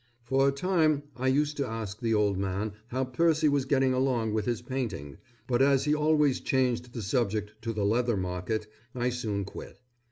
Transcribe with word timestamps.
For 0.23 0.47
a 0.47 0.51
time, 0.51 1.03
I 1.15 1.27
used 1.27 1.57
to 1.57 1.67
ask 1.67 1.99
the 1.99 2.15
old 2.15 2.35
man 2.39 2.73
how 2.87 3.05
Percy 3.05 3.47
was 3.47 3.65
getting 3.65 3.93
along 3.93 4.33
with 4.33 4.45
his 4.45 4.63
painting, 4.63 5.19
but 5.45 5.61
as 5.61 5.85
he 5.85 5.93
always 5.93 6.39
changed 6.39 6.91
the 6.93 7.03
subject 7.03 7.53
to 7.61 7.71
the 7.71 7.85
leather 7.85 8.17
market, 8.17 8.65
I 8.95 9.09
soon 9.09 9.45
quit. 9.45 9.79